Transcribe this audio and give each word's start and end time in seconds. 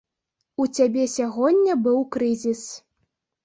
У 0.63 0.65
цябе 0.77 1.03
сягоння 1.17 1.77
быў 1.87 2.03
крызіс. 2.19 2.67